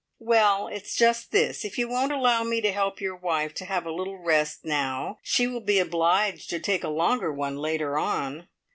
"Well, 0.17 0.67
it's 0.67 0.95
just 0.95 1.29
this; 1.31 1.63
if 1.63 1.77
you 1.77 1.87
won't 1.87 2.11
allow 2.11 2.43
me 2.43 2.59
to 2.61 2.71
help 2.71 2.99
your 2.99 3.15
wife 3.15 3.53
to 3.53 3.65
have 3.65 3.85
a 3.85 3.91
little 3.93 4.17
rest 4.17 4.65
now, 4.65 5.19
she 5.21 5.45
will 5.45 5.61
be 5.61 5.77
obliged 5.77 6.49
to 6.49 6.59
take 6.59 6.83
a 6.83 6.89
longer 6.89 7.31
one 7.31 7.57
later 7.57 7.99
on! 7.99 8.47